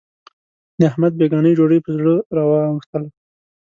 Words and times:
د 0.79 0.81
احمد 0.89 1.13
بېګانۍ 1.19 1.53
ډوډۍ 1.57 1.79
په 1.85 1.89
زړه 1.97 2.13
را 2.35 2.43
وا 2.49 2.61
وښتله. 2.75 3.07